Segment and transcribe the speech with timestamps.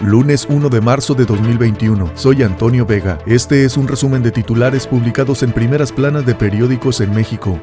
[0.00, 2.10] lunes 1 de marzo de 2021.
[2.14, 3.18] Soy Antonio Vega.
[3.26, 7.60] Este es un resumen de titulares publicados en primeras planas de periódicos en México.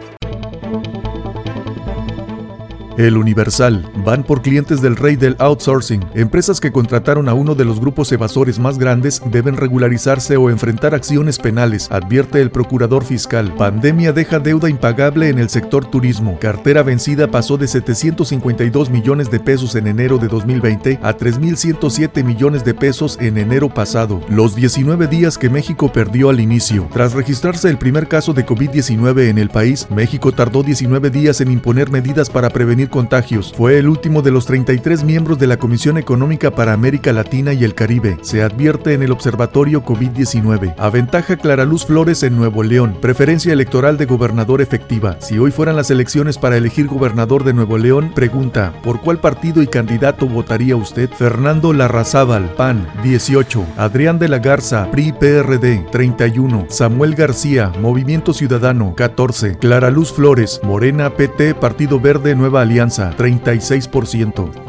[2.98, 3.90] El Universal.
[4.04, 6.04] Van por clientes del rey del outsourcing.
[6.16, 10.96] Empresas que contrataron a uno de los grupos evasores más grandes deben regularizarse o enfrentar
[10.96, 13.54] acciones penales, advierte el procurador fiscal.
[13.56, 16.40] Pandemia deja deuda impagable en el sector turismo.
[16.40, 22.66] Cartera vencida pasó de 752 millones de pesos en enero de 2020 a 3.107 millones
[22.66, 24.22] de pesos en enero pasado.
[24.28, 26.88] Los 19 días que México perdió al inicio.
[26.92, 31.52] Tras registrarse el primer caso de COVID-19 en el país, México tardó 19 días en
[31.52, 33.54] imponer medidas para prevenir contagios.
[33.56, 37.64] Fue el último de los 33 miembros de la Comisión Económica para América Latina y
[37.64, 38.18] el Caribe.
[38.22, 40.76] Se advierte en el Observatorio COVID-19.
[40.78, 42.98] Aventaja Clara Luz Flores en Nuevo León.
[43.02, 45.18] Preferencia electoral de gobernador efectiva.
[45.20, 49.62] Si hoy fueran las elecciones para elegir gobernador de Nuevo León, pregunta, ¿por cuál partido
[49.62, 51.10] y candidato votaría usted?
[51.10, 53.66] Fernando Larrazábal, PAN, 18.
[53.78, 56.68] Adrián de la Garza, PRI PRD, 31.
[56.70, 59.58] Samuel García, Movimiento Ciudadano, 14.
[59.58, 64.68] Clara Luz Flores, Morena PT, Partido Verde Nueva Alianza 36%.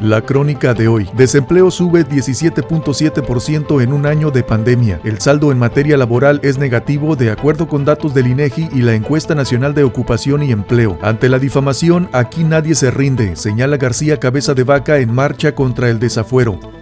[0.00, 1.10] La crónica de hoy.
[1.14, 4.98] Desempleo sube 17.7% en un año de pandemia.
[5.04, 8.94] El saldo en materia laboral es negativo de acuerdo con datos del INEGI y la
[8.94, 10.98] encuesta nacional de ocupación y empleo.
[11.02, 15.90] Ante la difamación, aquí nadie se rinde, señala García Cabeza de Vaca en marcha contra
[15.90, 16.79] el desafuero.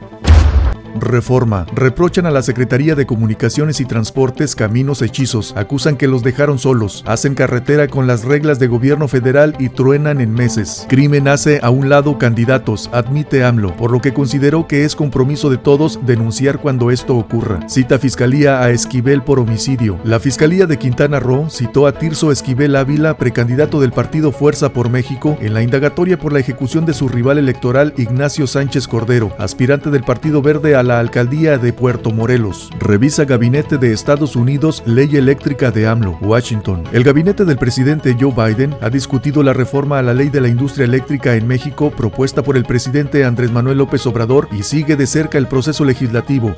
[1.00, 1.66] Reforma.
[1.74, 5.54] Reprochan a la Secretaría de Comunicaciones y Transportes caminos hechizos.
[5.56, 7.04] Acusan que los dejaron solos.
[7.06, 10.86] Hacen carretera con las reglas de gobierno federal y truenan en meses.
[10.88, 15.50] Crimen hace a un lado candidatos, admite AMLO, por lo que consideró que es compromiso
[15.50, 17.68] de todos denunciar cuando esto ocurra.
[17.68, 19.98] Cita Fiscalía a Esquivel por homicidio.
[20.04, 24.90] La Fiscalía de Quintana Roo citó a Tirso Esquivel Ávila, precandidato del partido Fuerza por
[24.90, 29.90] México, en la indagatoria por la ejecución de su rival electoral Ignacio Sánchez Cordero, aspirante
[29.90, 32.70] del Partido Verde a la alcaldía de Puerto Morelos.
[32.80, 36.82] Revisa Gabinete de Estados Unidos Ley Eléctrica de AMLO, Washington.
[36.92, 40.48] El gabinete del presidente Joe Biden ha discutido la reforma a la ley de la
[40.48, 45.06] industria eléctrica en México propuesta por el presidente Andrés Manuel López Obrador y sigue de
[45.06, 46.56] cerca el proceso legislativo.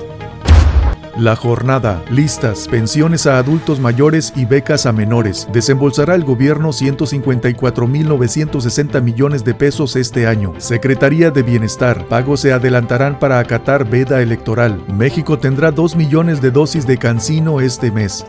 [1.16, 5.48] La jornada, listas, pensiones a adultos mayores y becas a menores.
[5.52, 10.54] Desembolsará el gobierno 154.960 millones de pesos este año.
[10.58, 12.06] Secretaría de Bienestar.
[12.06, 14.80] Pagos se adelantarán para acatar veda electoral.
[14.94, 18.24] México tendrá 2 millones de dosis de cancino este mes.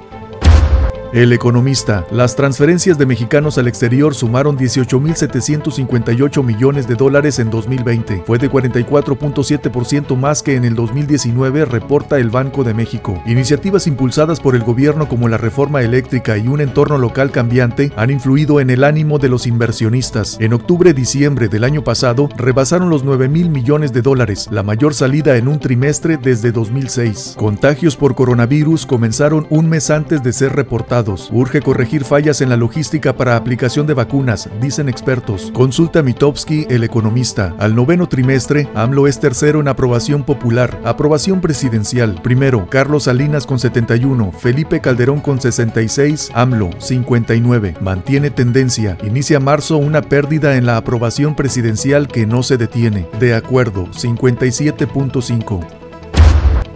[1.13, 8.23] El economista, las transferencias de mexicanos al exterior sumaron 18.758 millones de dólares en 2020.
[8.25, 13.21] Fue de 44.7% más que en el 2019, reporta el Banco de México.
[13.25, 18.09] Iniciativas impulsadas por el gobierno como la reforma eléctrica y un entorno local cambiante han
[18.09, 20.37] influido en el ánimo de los inversionistas.
[20.39, 25.35] En octubre-diciembre del año pasado, rebasaron los 9 mil millones de dólares, la mayor salida
[25.35, 27.35] en un trimestre desde 2006.
[27.37, 31.00] Contagios por coronavirus comenzaron un mes antes de ser reportados
[31.31, 35.51] Urge corregir fallas en la logística para aplicación de vacunas, dicen expertos.
[35.53, 37.55] Consulta Mitowski, el economista.
[37.57, 40.79] Al noveno trimestre, AMLO es tercero en aprobación popular.
[40.83, 42.19] Aprobación presidencial.
[42.21, 47.75] Primero, Carlos Salinas con 71, Felipe Calderón con 66, AMLO 59.
[47.81, 48.97] Mantiene tendencia.
[49.03, 53.07] Inicia marzo una pérdida en la aprobación presidencial que no se detiene.
[53.19, 55.80] De acuerdo, 57.5.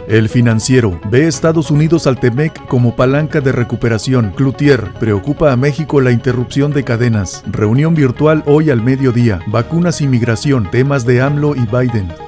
[0.08, 4.34] El financiero ve Estados Unidos al TEMEC como palanca de recuperación.
[4.36, 7.44] Cloutier preocupa a México la interrupción de cadenas.
[7.48, 9.40] Reunión virtual hoy al mediodía.
[9.48, 12.25] Vacunas y migración, temas de AMLO y Biden.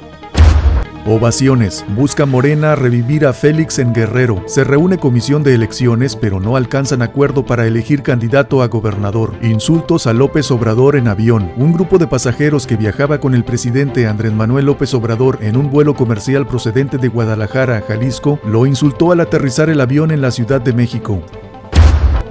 [1.07, 1.85] Ovaciones.
[1.95, 4.43] Busca Morena revivir a Félix en Guerrero.
[4.45, 9.33] Se reúne comisión de elecciones, pero no alcanzan acuerdo para elegir candidato a gobernador.
[9.41, 11.53] Insultos a López Obrador en avión.
[11.55, 15.71] Un grupo de pasajeros que viajaba con el presidente Andrés Manuel López Obrador en un
[15.71, 20.31] vuelo comercial procedente de Guadalajara a Jalisco lo insultó al aterrizar el avión en la
[20.31, 21.21] Ciudad de México.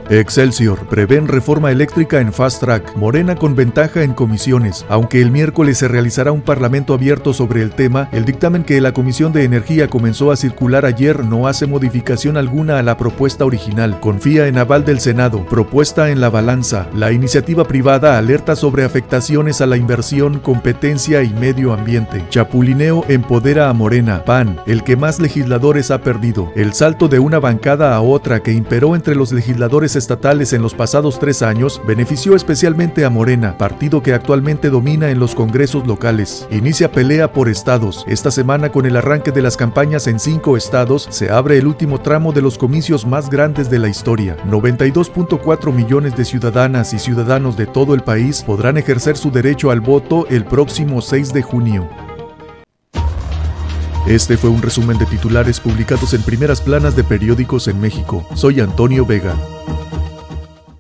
[0.08, 0.86] Excelsior.
[0.86, 2.94] Prevén reforma eléctrica en fast track.
[2.96, 4.86] Morena con ventaja en comisiones.
[4.88, 8.92] Aunque el miércoles se realizará un parlamento abierto sobre el tema, el dictamen que la
[8.92, 13.98] Comisión de Energía comenzó a circular ayer no hace modificación alguna a la propuesta original.
[13.98, 15.44] Confía en aval del Senado.
[15.46, 16.86] Propuesta en la balanza.
[16.94, 22.24] La iniciativa privada alerta sobre afectaciones a la inversión, competencia y medio ambiente.
[22.30, 24.24] Chapulineo empodera a Morena.
[24.24, 26.52] PAN, el que más legisladores ha perdido.
[26.54, 30.74] El salto de una bancada a otra que imperó entre los legisladores estatales en los
[30.74, 36.46] pasados tres años benefició especialmente a Morena, partido que actualmente domina en los congresos locales.
[36.50, 38.04] Inicia pelea por estados.
[38.06, 42.00] Esta semana con el arranque de las campañas en cinco estados se abre el último
[42.00, 44.36] tramo de los comicios más grandes de la historia.
[44.46, 49.80] 92.4 millones de ciudadanas y ciudadanos de todo el país podrán ejercer su derecho al
[49.80, 51.88] voto el próximo 6 de junio.
[54.06, 58.24] Este fue un resumen de titulares publicados en primeras planas de periódicos en México.
[58.34, 59.34] Soy Antonio Vega.